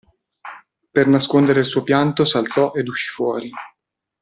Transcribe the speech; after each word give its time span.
Per 0.89 1.05
nascondere 1.05 1.59
il 1.59 1.67
suo 1.67 1.83
pianto 1.83 2.25
s'alzò 2.25 2.73
ed 2.73 2.87
uscì 2.87 3.09
fuori. 3.13 3.51